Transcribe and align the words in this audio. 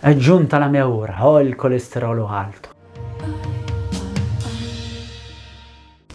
È 0.00 0.14
giunta 0.14 0.58
la 0.58 0.68
mia 0.68 0.88
ora, 0.88 1.26
ho 1.26 1.40
il 1.40 1.56
colesterolo 1.56 2.28
alto. 2.28 2.77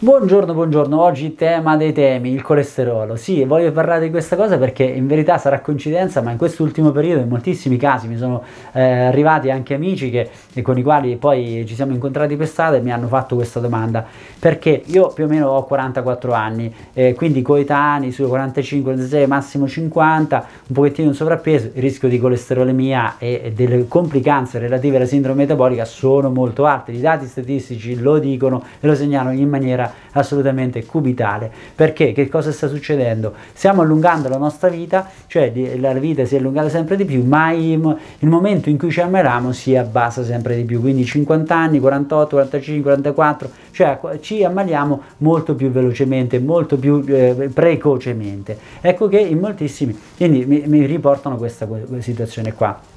Buongiorno, 0.04 0.54
buongiorno, 0.54 1.00
oggi 1.00 1.34
tema 1.34 1.78
dei 1.78 1.94
temi, 1.94 2.34
il 2.34 2.42
colesterolo. 2.42 3.16
Sì, 3.16 3.46
voglio 3.46 3.72
parlare 3.72 4.02
di 4.02 4.10
questa 4.10 4.36
cosa 4.36 4.58
perché 4.58 4.84
in 4.84 5.08
verità 5.08 5.38
sarà 5.38 5.62
coincidenza, 5.62 6.22
ma 6.22 6.32
in 6.32 6.38
quest'ultimo 6.38 6.92
periodo 6.92 7.22
in 7.22 7.30
moltissimi 7.30 7.78
casi 7.78 8.10
mi 8.10 8.18
sono 8.18 8.44
eh, 8.74 8.82
arrivati 8.82 9.50
anche 9.50 9.74
amici 9.74 10.10
che, 10.10 10.30
con 10.62 10.78
i 10.78 10.84
quali 10.84 11.16
poi 11.16 11.64
ci 11.66 11.74
siamo 11.74 11.94
incontrati 11.94 12.36
per 12.36 12.48
strada 12.48 12.76
e 12.76 12.82
mi 12.82 12.92
hanno 12.92 13.08
fatto 13.08 13.36
questa 13.36 13.62
domanda. 13.62 14.06
Perché 14.40 14.84
io 14.88 15.08
più 15.08 15.24
o 15.24 15.28
meno 15.28 15.48
ho 15.48 15.64
44 15.64 16.34
anni, 16.34 16.76
eh, 16.92 17.14
quindi 17.14 17.42
coetanei 17.42 18.12
sui 18.12 18.28
45, 18.28 18.92
46, 18.92 19.26
massimo 19.26 19.70
50, 19.70 20.48
un 20.68 20.76
pochettino 20.76 21.08
in 21.08 21.14
sovrappeso, 21.14 21.68
il 21.76 21.82
rischio 21.82 22.10
di 22.10 22.20
colesterolemia 22.20 23.16
e, 23.20 23.54
delle 23.56 23.88
complicanze 23.88 24.60
relative 24.60 24.98
alla 24.98 25.06
sindrome 25.06 25.44
metabolica 25.44 25.86
sono 25.86 26.30
molto 26.30 26.66
alte. 26.66 26.92
I 26.92 27.00
dati 27.00 27.26
statistici 27.26 27.98
lo 27.98 28.20
dicono 28.20 28.62
e 28.82 28.86
lo 28.86 28.96
segnalano 28.96 29.38
in 29.38 29.48
maniera 29.48 29.92
assolutamente 30.14 30.86
cubitale. 30.86 31.52
Perché? 31.76 32.12
Che 32.12 32.30
cosa 32.30 32.52
sta 32.52 32.68
succedendo? 32.68 33.34
Stiamo 33.54 33.82
allungando 33.82 34.30
la 34.30 34.38
nostra 34.38 34.70
vita, 34.70 35.10
cioè 35.28 35.52
la 35.78 35.94
vita 35.94 36.26
si 36.26 36.36
è 36.36 36.40
allungata 36.40 36.70
sempre 36.70 36.96
di 36.96 37.06
più, 37.06 37.24
ma 37.26 37.52
il, 37.52 37.80
momento 38.22 38.70
in 38.70 38.78
cui 38.78 38.92
ci 38.92 39.02
ammaliamo 39.02 39.52
si 39.52 39.76
abbassa 39.76 40.24
sempre 40.24 40.56
di 40.56 40.64
più, 40.64 40.80
quindi 40.80 41.06
50 41.06 41.56
anni, 41.56 41.80
48, 41.80 42.36
45, 42.36 42.82
44, 42.84 43.50
cioè 43.72 44.00
ci 44.22 44.44
ammaliamo 44.44 45.02
molto 45.18 45.56
più 45.56 45.72
velocemente, 45.72 46.40
molto 46.40 46.78
più 46.78 47.04
eh, 47.08 47.50
precocemente. 47.54 48.58
Ecco 48.82 49.08
che 49.08 49.20
in 49.20 49.40
moltissimi, 49.40 49.98
quindi 50.16 50.46
mi, 50.46 50.64
mi 50.68 50.86
riportano 50.86 51.38
questa 51.38 51.68
situazione 52.00 52.54
qua. 52.54 52.93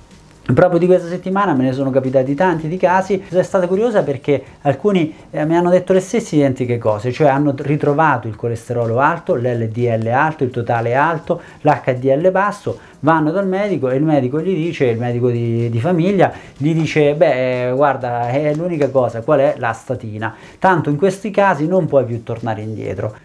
Proprio 0.54 0.78
di 0.78 0.86
questa 0.86 1.08
settimana 1.08 1.54
me 1.54 1.64
ne 1.64 1.72
sono 1.72 1.90
capitati 1.90 2.36
tanti 2.36 2.68
di 2.68 2.76
casi, 2.76 3.20
sono 3.28 3.42
stata 3.42 3.66
curiosa 3.66 4.04
perché 4.04 4.40
alcuni 4.62 5.12
eh, 5.30 5.44
mi 5.44 5.56
hanno 5.56 5.70
detto 5.70 5.92
le 5.92 5.98
stesse 5.98 6.36
identiche 6.36 6.78
cose, 6.78 7.10
cioè 7.10 7.26
hanno 7.26 7.52
ritrovato 7.56 8.28
il 8.28 8.36
colesterolo 8.36 9.00
alto, 9.00 9.34
l'LDL 9.34 10.06
alto, 10.06 10.44
il 10.44 10.50
totale 10.50 10.94
alto, 10.94 11.40
l'HDL 11.62 12.30
basso, 12.30 12.78
vanno 13.00 13.32
dal 13.32 13.48
medico 13.48 13.90
e 13.90 13.96
il 13.96 14.04
medico 14.04 14.40
gli 14.40 14.54
dice, 14.54 14.84
il 14.86 14.98
medico 14.98 15.30
di, 15.30 15.68
di 15.68 15.80
famiglia, 15.80 16.32
gli 16.56 16.72
dice, 16.72 17.16
beh 17.16 17.72
guarda 17.74 18.28
è 18.28 18.54
l'unica 18.54 18.88
cosa, 18.88 19.22
qual 19.22 19.40
è? 19.40 19.54
La 19.58 19.72
statina, 19.72 20.32
tanto 20.60 20.90
in 20.90 20.96
questi 20.96 21.32
casi 21.32 21.66
non 21.66 21.86
puoi 21.86 22.04
più 22.04 22.22
tornare 22.22 22.60
indietro 22.60 23.16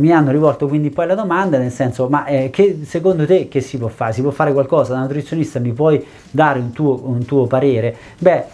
mi 0.00 0.12
hanno 0.12 0.30
rivolto 0.30 0.66
quindi 0.66 0.90
poi 0.90 1.06
la 1.06 1.14
domanda 1.14 1.58
nel 1.58 1.70
senso 1.70 2.08
ma 2.08 2.24
eh, 2.24 2.50
che 2.50 2.80
secondo 2.84 3.26
te 3.26 3.48
che 3.48 3.60
si 3.60 3.78
può 3.78 3.88
fare? 3.88 4.12
Si 4.12 4.22
può 4.22 4.30
fare 4.30 4.52
qualcosa? 4.52 4.94
Da 4.94 5.00
nutrizionista 5.00 5.60
mi 5.60 5.72
puoi 5.72 6.04
dare 6.30 6.58
un 6.58 6.72
tuo, 6.72 7.00
un 7.04 7.24
tuo 7.24 7.46
parere? 7.46 7.94
Beh, 8.18 8.44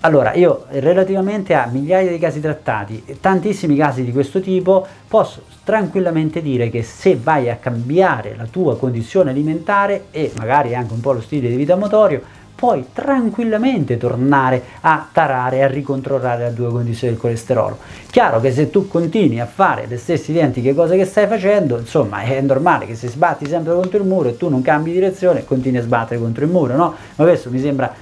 allora 0.00 0.34
io 0.34 0.66
relativamente 0.68 1.54
a 1.54 1.66
migliaia 1.66 2.10
di 2.10 2.18
casi 2.18 2.40
trattati, 2.40 3.02
tantissimi 3.20 3.76
casi 3.76 4.04
di 4.04 4.12
questo 4.12 4.40
tipo, 4.40 4.86
posso 5.08 5.42
tranquillamente 5.64 6.40
dire 6.40 6.70
che 6.70 6.84
se 6.84 7.18
vai 7.20 7.50
a 7.50 7.56
cambiare 7.56 8.36
la 8.36 8.46
tua 8.46 8.76
condizione 8.76 9.30
alimentare 9.30 10.04
e 10.12 10.30
magari 10.36 10.76
anche 10.76 10.92
un 10.92 11.00
po' 11.00 11.12
lo 11.12 11.20
stile 11.20 11.48
di 11.48 11.56
vita 11.56 11.74
motorio, 11.74 12.22
puoi 12.56 12.86
tranquillamente 12.92 13.98
tornare 13.98 14.62
a 14.80 15.06
tarare, 15.12 15.62
a 15.62 15.68
ricontrollare 15.68 16.44
la 16.44 16.50
tua 16.50 16.70
condizione 16.70 17.12
del 17.12 17.20
colesterolo. 17.20 17.78
Chiaro 18.10 18.40
che 18.40 18.50
se 18.50 18.70
tu 18.70 18.88
continui 18.88 19.38
a 19.38 19.46
fare 19.46 19.86
le 19.86 19.98
stesse 19.98 20.32
identiche 20.32 20.74
cose 20.74 20.96
che 20.96 21.04
stai 21.04 21.26
facendo, 21.26 21.78
insomma 21.78 22.22
è 22.22 22.40
normale 22.40 22.86
che 22.86 22.94
se 22.94 23.08
sbatti 23.08 23.46
sempre 23.46 23.74
contro 23.74 23.98
il 23.98 24.06
muro 24.06 24.30
e 24.30 24.36
tu 24.38 24.48
non 24.48 24.62
cambi 24.62 24.90
direzione, 24.90 25.44
continui 25.44 25.78
a 25.78 25.82
sbattere 25.82 26.18
contro 26.18 26.44
il 26.44 26.50
muro, 26.50 26.74
no? 26.74 26.94
Ma 27.14 27.24
questo 27.24 27.50
mi 27.50 27.60
sembra 27.60 27.92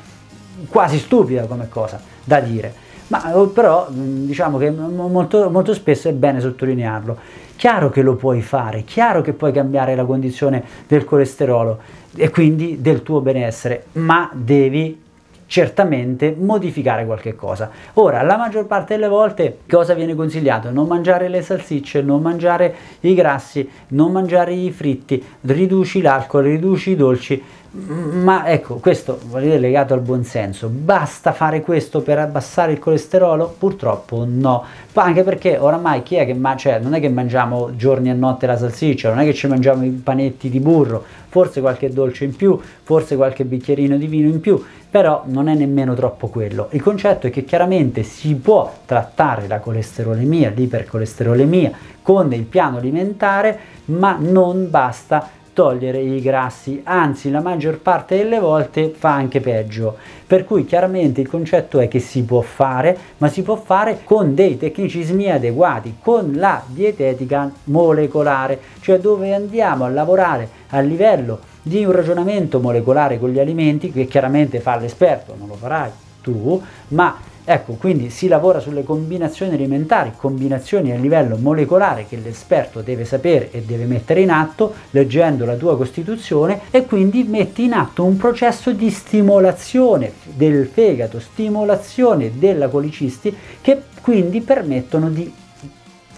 quasi 0.69 0.99
stupida 0.99 1.47
come 1.47 1.69
cosa 1.69 2.01
da 2.23 2.39
dire. 2.39 2.83
Ma 3.09 3.35
eh, 3.35 3.47
però 3.49 3.89
diciamo 3.91 4.57
che 4.57 4.71
molto, 4.71 5.51
molto 5.51 5.75
spesso 5.75 6.09
è 6.09 6.13
bene 6.13 6.41
sottolinearlo. 6.41 7.43
Chiaro 7.57 7.91
che 7.91 8.03
lo 8.03 8.17
puoi 8.17 8.43
fare, 8.43 8.83
chiaro 8.85 9.23
che 9.23 9.33
puoi 9.33 9.53
cambiare 9.53 9.95
la 9.95 10.05
condizione 10.05 10.63
del 10.87 11.05
colesterolo 11.05 11.79
e 12.17 12.31
quindi 12.31 12.81
del 12.81 13.03
tuo 13.03 13.21
benessere, 13.21 13.87
ma 13.93 14.31
devi 14.33 15.03
certamente 15.47 16.35
modificare 16.37 17.05
qualche 17.05 17.35
cosa. 17.35 17.71
Ora, 17.95 18.23
la 18.23 18.37
maggior 18.37 18.67
parte 18.67 18.95
delle 18.95 19.09
volte 19.09 19.59
cosa 19.69 19.95
viene 19.95 20.15
consigliato? 20.15 20.71
Non 20.71 20.89
mangiare 20.89 21.29
le 21.29 21.43
salsicce, 21.43 22.03
non 22.03 22.23
mangiare 22.23 22.75
i 23.01 23.15
grassi, 23.15 23.69
non 23.89 24.11
mangiare 24.11 24.53
i 24.53 24.71
fritti, 24.71 25.23
riduci 25.43 26.03
l'alcol, 26.03 26.45
riduci 26.45 26.91
i 26.91 26.97
dolci, 26.97 27.43
ma 27.77 28.47
ecco, 28.47 28.77
questo 28.77 29.19
è 29.33 29.59
legato 29.59 29.95
al 29.95 30.01
buonsenso. 30.01 30.69
Basta 30.69 31.33
fare 31.33 31.61
questo 31.61 32.03
per 32.03 32.19
abbassare 32.19 32.71
il 32.71 32.79
colesterolo? 32.79 33.53
Purtroppo 33.59 34.25
no. 34.29 34.63
Anche 34.93 35.25
perché 35.25 35.59
oramai 35.59 36.05
chi 36.05 36.15
è 36.15 36.25
che 36.25 36.35
mangia, 36.35 36.71
cioè 36.71 36.79
non 36.79 36.95
è 36.95 37.01
che 37.01 37.09
mangiamo 37.09 37.75
giorni 37.75 38.11
e 38.11 38.13
notte 38.13 38.47
la 38.47 38.57
salsiccia, 38.57 39.09
non 39.09 39.19
è 39.19 39.25
che 39.25 39.35
ci 39.35 39.49
mangiamo 39.49 39.85
i 39.85 39.91
panetti 39.91 40.49
di 40.49 40.61
burro, 40.61 41.05
forse 41.29 41.61
qualche 41.61 41.93
dolce 41.93 42.25
in 42.25 42.37
più, 42.37 42.57
forse 42.85 43.17
qualche 43.17 43.45
bicchierino 43.45 43.97
di 43.97 44.07
vino 44.07 44.29
in 44.29 44.41
più, 44.41 44.63
però 44.89 45.25
non 45.27 45.49
è 45.49 45.55
nemmeno 45.55 45.95
troppo 45.95 46.29
quello. 46.29 46.69
Il 46.71 46.81
concetto 46.81 47.27
è 47.27 47.31
che 47.31 47.45
chiaramente 47.45 48.05
si 48.05 48.37
può 48.37 48.73
trattare 48.87 49.49
la 49.49 49.59
colesterolemia, 49.59 50.53
l'ipercolesterolemia 50.55 51.73
con 52.03 52.33
il 52.33 52.45
piano 52.45 52.77
alimentare, 52.77 53.59
ma 53.87 54.17
non 54.17 54.71
basta 54.71 55.29
togliere 55.55 56.01
i 56.01 56.21
grassi, 56.21 56.83
anzi 56.85 57.31
la 57.31 57.41
maggior 57.41 57.79
parte 57.79 58.19
delle 58.19 58.39
volte 58.39 58.93
fa 58.95 59.15
anche 59.15 59.41
peggio. 59.41 59.97
Per 60.27 60.45
cui 60.45 60.67
chiaramente 60.67 61.23
il 61.23 61.29
concetto 61.29 61.81
è 61.81 61.89
che 61.89 62.01
si 62.01 62.25
può 62.25 62.43
fare, 62.43 62.97
ma 63.19 63.29
si 63.29 63.41
può 63.43 63.57
fare 63.57 64.01
con 64.05 64.35
dei 64.35 64.59
tecnicismi 64.59 65.31
adeguati, 65.31 65.97
con 66.03 66.33
la 66.35 66.63
dietetica 66.67 67.51
molecolare, 67.65 68.61
cioè 68.81 68.99
dove 68.99 69.33
andiamo 69.33 69.85
a 69.85 69.89
lavorare 69.89 70.49
a 70.71 70.81
livello 70.81 71.39
di 71.63 71.83
un 71.83 71.93
ragionamento 71.93 72.61
molecolare 72.61 73.19
con 73.19 73.31
gli 73.31 73.39
alimenti, 73.39 73.91
che 73.91 74.05
chiaramente 74.05 74.61
fa 74.61 74.77
l'esperto, 74.77 75.35
non 75.39 75.49
lo 75.49 75.55
farai 75.55 75.91
tu, 76.21 76.61
ma 76.89 77.17
Ecco, 77.47 77.75
quindi 77.75 78.09
si 78.09 78.27
lavora 78.27 78.59
sulle 78.59 78.85
combinazioni 78.85 79.53
alimentari, 79.53 80.13
combinazioni 80.17 80.93
a 80.93 80.97
livello 80.97 81.37
molecolare 81.37 82.07
che 82.09 82.17
l'esperto 82.17 82.81
deve 82.81 83.05
sapere 83.05 83.51
e 83.51 83.61
deve 83.61 83.85
mettere 83.85 84.23
in 84.23 84.31
atto 84.31 84.73
leggendo 84.91 85.45
la 85.45 85.55
tua 85.55 85.77
costituzione 85.77 86.61
e 86.71 86.87
quindi 86.87 87.23
metti 87.25 87.65
in 87.65 87.75
atto 87.75 88.03
un 88.03 88.17
processo 88.17 88.73
di 88.73 88.89
stimolazione 88.91 90.13
del 90.23 90.67
fegato, 90.73 91.21
stimolazione 91.21 92.33
della 92.39 92.69
colicisti 92.69 93.37
che 93.61 93.83
quindi 94.01 94.41
permettono 94.41 95.11
di 95.11 95.31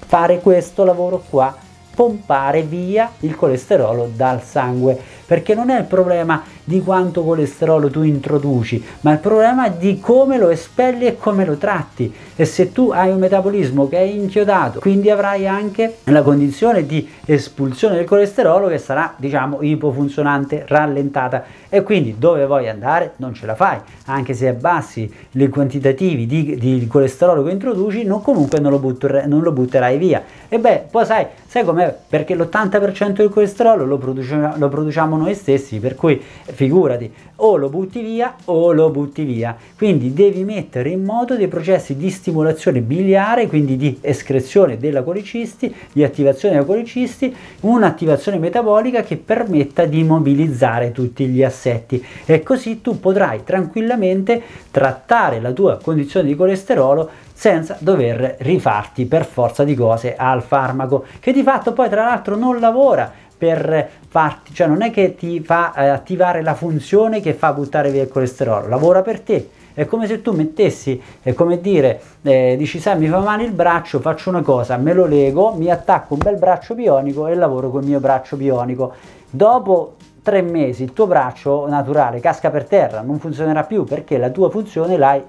fare 0.06 0.38
questo 0.38 0.84
lavoro 0.84 1.24
qua, 1.28 1.56
pompare 1.92 2.62
via 2.62 3.10
il 3.20 3.34
colesterolo 3.34 4.10
dal 4.14 4.42
sangue, 4.44 4.96
perché 5.26 5.54
non 5.54 5.70
è 5.70 5.78
il 5.78 5.86
problema 5.86 6.40
di 6.66 6.82
quanto 6.82 7.22
colesterolo 7.22 7.88
tu 7.88 8.02
introduci, 8.02 8.82
ma 9.02 9.12
il 9.12 9.18
problema 9.18 9.66
è 9.66 9.70
di 9.70 10.00
come 10.00 10.36
lo 10.36 10.48
espelli 10.48 11.06
e 11.06 11.16
come 11.16 11.44
lo 11.44 11.54
tratti. 11.56 12.12
E 12.34 12.44
se 12.44 12.72
tu 12.72 12.90
hai 12.90 13.10
un 13.10 13.20
metabolismo 13.20 13.88
che 13.88 13.98
è 13.98 14.02
inchiodato, 14.02 14.80
quindi 14.80 15.08
avrai 15.08 15.46
anche 15.46 15.98
la 16.04 16.22
condizione 16.22 16.84
di 16.84 17.08
espulsione 17.24 17.94
del 17.94 18.04
colesterolo 18.04 18.66
che 18.66 18.78
sarà, 18.78 19.14
diciamo, 19.16 19.58
ipofunzionante, 19.62 20.64
rallentata. 20.66 21.44
E 21.68 21.82
quindi 21.82 22.16
dove 22.18 22.44
vuoi 22.46 22.68
andare 22.68 23.12
non 23.16 23.32
ce 23.32 23.46
la 23.46 23.54
fai, 23.54 23.78
anche 24.06 24.34
se 24.34 24.48
abbassi 24.48 25.10
i 25.30 25.48
quantitativi 25.48 26.26
di, 26.26 26.56
di 26.56 26.86
colesterolo 26.88 27.44
che 27.44 27.52
introduci, 27.52 28.02
non, 28.02 28.22
comunque 28.22 28.58
non 28.58 28.72
lo, 28.72 28.80
butterai, 28.80 29.28
non 29.28 29.42
lo 29.42 29.52
butterai 29.52 29.98
via. 29.98 30.22
E 30.48 30.58
beh, 30.58 30.86
poi 30.90 31.06
sai, 31.06 31.26
sai 31.46 31.64
com'è 31.64 31.96
perché 32.08 32.34
l'80% 32.34 33.12
del 33.12 33.28
colesterolo 33.28 33.84
lo, 33.84 33.98
produce, 33.98 34.52
lo 34.56 34.68
produciamo 34.68 35.16
noi 35.16 35.34
stessi, 35.34 35.78
per 35.78 35.94
cui 35.94 36.20
figurati, 36.56 37.12
o 37.36 37.56
lo 37.56 37.68
butti 37.68 38.00
via 38.00 38.34
o 38.46 38.72
lo 38.72 38.90
butti 38.90 39.22
via. 39.24 39.54
Quindi 39.76 40.12
devi 40.12 40.42
mettere 40.42 40.88
in 40.88 41.04
moto 41.04 41.36
dei 41.36 41.48
processi 41.48 41.96
di 41.96 42.10
stimolazione 42.10 42.80
biliare, 42.80 43.46
quindi 43.46 43.76
di 43.76 43.98
escrezione 44.00 44.78
della 44.78 45.02
colicisti, 45.02 45.72
di 45.92 46.02
attivazione 46.02 46.54
della 46.54 46.66
colicisti, 46.66 47.34
un'attivazione 47.60 48.38
metabolica 48.38 49.02
che 49.02 49.16
permetta 49.16 49.84
di 49.84 50.02
mobilizzare 50.02 50.92
tutti 50.92 51.26
gli 51.26 51.42
assetti 51.42 52.04
e 52.24 52.42
così 52.42 52.80
tu 52.80 52.98
potrai 52.98 53.44
tranquillamente 53.44 54.42
trattare 54.70 55.40
la 55.40 55.52
tua 55.52 55.78
condizione 55.82 56.26
di 56.26 56.34
colesterolo 56.34 57.10
senza 57.32 57.76
dover 57.80 58.36
rifarti 58.38 59.04
per 59.04 59.26
forza 59.26 59.62
di 59.62 59.74
cose 59.74 60.16
al 60.16 60.42
farmaco 60.42 61.04
che 61.20 61.32
di 61.32 61.42
fatto 61.42 61.74
poi 61.74 61.90
tra 61.90 62.04
l'altro 62.04 62.34
non 62.34 62.58
lavora 62.58 63.12
per 63.36 63.88
farti, 64.08 64.54
cioè 64.54 64.66
non 64.66 64.82
è 64.82 64.90
che 64.90 65.14
ti 65.14 65.40
fa 65.40 65.72
eh, 65.74 65.88
attivare 65.88 66.42
la 66.42 66.54
funzione 66.54 67.20
che 67.20 67.34
fa 67.34 67.52
buttare 67.52 67.90
via 67.90 68.02
il 68.02 68.08
colesterolo, 68.08 68.68
lavora 68.68 69.02
per 69.02 69.20
te. 69.20 69.50
È 69.74 69.84
come 69.84 70.06
se 70.06 70.22
tu 70.22 70.32
mettessi, 70.32 70.98
è 71.22 71.34
come 71.34 71.60
dire, 71.60 72.00
eh, 72.22 72.54
dici 72.56 72.78
sai 72.78 72.96
mi 72.96 73.08
fa 73.08 73.18
male 73.18 73.44
il 73.44 73.52
braccio, 73.52 74.00
faccio 74.00 74.30
una 74.30 74.40
cosa, 74.40 74.78
me 74.78 74.94
lo 74.94 75.04
lego, 75.04 75.52
mi 75.52 75.70
attacco 75.70 76.14
un 76.14 76.20
bel 76.22 76.38
braccio 76.38 76.74
bionico 76.74 77.26
e 77.26 77.34
lavoro 77.34 77.68
col 77.70 77.84
mio 77.84 78.00
braccio 78.00 78.36
bionico. 78.36 78.94
Dopo 79.28 79.96
tre 80.22 80.40
mesi 80.40 80.82
il 80.82 80.94
tuo 80.94 81.06
braccio 81.06 81.68
naturale 81.68 82.20
casca 82.20 82.50
per 82.50 82.64
terra, 82.64 83.02
non 83.02 83.18
funzionerà 83.18 83.64
più 83.64 83.84
perché 83.84 84.16
la 84.16 84.30
tua 84.30 84.48
funzione 84.48 84.96
l'hai 84.96 85.22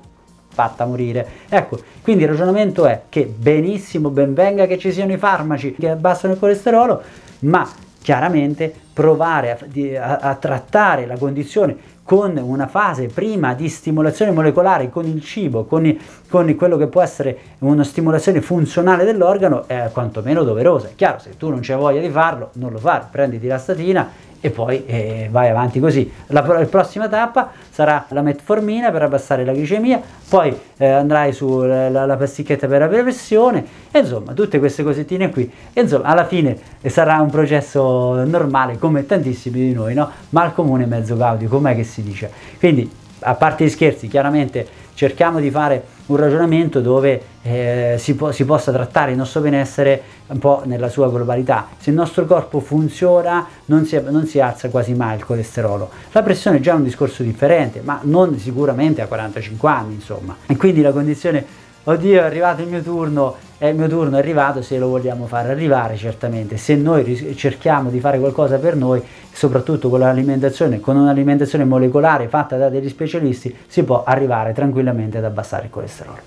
fatta 0.47 0.85
morire. 0.85 1.27
Ecco, 1.49 1.77
quindi 2.01 2.23
il 2.23 2.29
ragionamento 2.29 2.85
è 2.85 3.01
che 3.09 3.25
benissimo, 3.25 4.09
ben 4.09 4.33
venga 4.33 4.65
che 4.65 4.77
ci 4.77 4.93
siano 4.93 5.11
i 5.11 5.17
farmaci 5.17 5.73
che 5.73 5.89
abbassano 5.89 6.33
il 6.33 6.39
colesterolo, 6.39 7.01
ma 7.39 7.67
chiaramente 8.01 8.73
provare 8.97 9.51
a, 9.51 9.57
a, 10.01 10.17
a 10.31 10.35
trattare 10.37 11.05
la 11.05 11.19
condizione 11.19 11.77
con 12.01 12.35
una 12.35 12.65
fase 12.65 13.05
prima 13.05 13.53
di 13.53 13.69
stimolazione 13.69 14.31
molecolare 14.31 14.89
con 14.89 15.05
il 15.05 15.21
cibo, 15.21 15.65
con, 15.65 15.85
i, 15.85 15.99
con, 16.27 16.55
quello 16.55 16.77
che 16.77 16.87
può 16.87 17.03
essere 17.03 17.37
una 17.59 17.83
stimolazione 17.83 18.41
funzionale 18.41 19.03
dell'organo, 19.03 19.67
è 19.67 19.91
quantomeno 19.93 20.43
doverosa. 20.43 20.87
È 20.87 20.95
chiaro, 20.95 21.19
se 21.19 21.37
tu 21.37 21.49
non 21.49 21.59
c'hai 21.61 21.77
voglia 21.77 22.01
di 22.01 22.09
farlo, 22.09 22.49
non 22.53 22.71
lo 22.71 22.79
fare, 22.79 23.05
prenditi 23.11 23.45
la 23.45 23.59
statina 23.59 24.09
e 24.39 24.51
poi 24.51 24.85
eh, 24.85 25.27
vai 25.31 25.49
avanti 25.49 25.79
così. 25.79 26.11
La, 26.27 26.41
la, 26.41 26.65
prossima 26.65 27.07
tappa 27.07 27.51
sarà 27.69 28.05
la 28.09 28.21
metformina 28.21 28.91
per 28.91 29.01
abbassare 29.01 29.43
la 29.43 29.51
glicemia, 29.51 29.99
poi 30.29 30.57
eh, 30.77 30.87
andrai 30.87 31.33
sulla 31.33 31.89
la, 31.89 32.05
la 32.05 32.15
pasticchetta 32.15 32.67
per 32.67 32.79
la 32.79 32.87
pressione, 32.87 33.65
insomma 33.93 34.33
tutte 34.33 34.59
queste 34.59 34.83
cosettine 34.83 35.29
qui. 35.29 35.51
E 35.73 35.81
insomma 35.81 36.05
alla 36.05 36.25
fine 36.25 36.57
eh, 36.81 36.89
sarà 36.89 37.19
un 37.19 37.29
processo 37.29 38.23
normale 38.25 38.77
come 38.87 39.05
tantissimi 39.05 39.59
di 39.59 39.73
noi, 39.73 39.93
no? 39.93 40.09
Ma 40.29 40.43
al 40.43 40.53
comune 40.53 40.85
mezzo 40.85 41.15
gaudio, 41.15 41.49
com'è 41.49 41.75
che 41.75 41.83
si 41.83 42.01
dice? 42.01 42.31
Quindi 42.57 42.89
a 43.19 43.35
parte 43.35 43.65
gli 43.65 43.69
scherzi, 43.69 44.07
chiaramente 44.07 44.85
cerchiamo 44.93 45.39
di 45.39 45.51
fare 45.51 45.83
un 46.07 46.15
ragionamento 46.15 46.79
dove 46.81 47.21
eh, 47.43 47.95
si, 47.99 48.15
po- 48.15 48.31
si, 48.31 48.45
possa 48.45 48.71
trattare 48.71 49.11
il 49.11 49.17
nostro 49.17 49.41
benessere 49.41 50.01
un 50.27 50.39
po' 50.39 50.61
nella 50.65 50.89
sua 50.89 51.09
globalità. 51.09 51.67
Se 51.77 51.89
il 51.89 51.95
nostro 51.95 52.25
corpo 52.25 52.59
funziona 52.59 53.45
non 53.65 53.85
si, 53.85 54.01
non 54.09 54.25
si 54.25 54.39
alza 54.39 54.69
quasi 54.69 54.93
mai 54.93 55.17
il 55.17 55.25
colesterolo. 55.25 55.89
La 56.13 56.23
pressione 56.23 56.57
è 56.57 56.59
già 56.61 56.73
un 56.73 56.83
discorso 56.83 57.23
differente, 57.23 57.81
ma 57.83 57.99
non 58.03 58.37
sicuramente 58.39 59.01
a 59.01 59.07
45 59.07 59.69
anni, 59.69 59.93
insomma. 59.95 60.35
E 60.45 60.55
quindi 60.55 60.81
la 60.81 60.91
condizione, 60.91 61.45
oddio 61.89 62.21
è 62.21 62.23
arrivato 62.23 62.61
il 62.61 62.67
mio 62.67 62.81
turno, 62.81 63.35
è 63.57 63.67
il 63.67 63.75
mio 63.75 63.87
turno 63.87 64.17
è 64.17 64.19
arrivato 64.19 64.61
se 64.61 64.77
lo 64.77 64.87
vogliamo 64.87 65.25
far 65.25 65.47
arrivare 65.47 65.95
certamente. 65.95 66.57
Se 66.57 66.75
noi 66.75 67.35
cerchiamo 67.35 67.89
di 67.89 67.99
fare 67.99 68.19
qualcosa 68.19 68.57
per 68.57 68.75
noi 68.75 69.01
soprattutto 69.31 69.89
con 69.89 69.99
l'alimentazione 69.99 70.79
con 70.79 70.97
un'alimentazione 70.97 71.63
molecolare 71.63 72.27
fatta 72.27 72.57
da 72.57 72.69
degli 72.69 72.89
specialisti 72.89 73.55
si 73.67 73.83
può 73.83 74.03
arrivare 74.03 74.51
tranquillamente 74.53 75.17
ad 75.17 75.25
abbassare 75.25 75.65
il 75.65 75.69
colesterolo. 75.69 76.17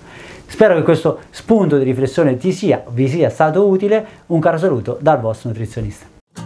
Spero 0.47 0.75
che 0.75 0.81
questo 0.81 1.19
spunto 1.29 1.77
di 1.77 1.83
riflessione 1.83 2.37
ti 2.37 2.51
sia, 2.51 2.83
vi 2.89 3.07
sia 3.07 3.29
stato 3.29 3.67
utile. 3.67 4.05
Un 4.27 4.39
caro 4.39 4.57
saluto 4.57 4.97
dal 4.99 5.19
vostro 5.19 5.49
nutrizionista 5.49 6.10